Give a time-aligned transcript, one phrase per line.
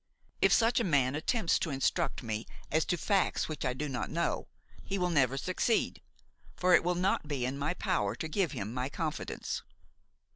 [0.41, 4.09] If such a man attempts to instruct me as to facts which I do not
[4.09, 4.47] know,
[4.83, 6.01] he will never succeed;
[6.57, 9.61] for it will not be in my power to give him my confidence.